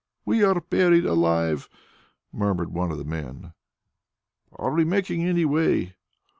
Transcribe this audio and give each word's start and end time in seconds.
"We 0.25 0.41
are 0.43 0.59
buried 0.59 1.05
alive!" 1.05 1.69
murmured 2.33 2.73
one 2.73 2.89
of 2.91 2.97
the 2.97 3.03
men. 3.03 3.53
"Are 4.51 4.71
we 4.73 4.83
making 4.83 5.21
any 5.25 5.45
way?" 5.45 5.93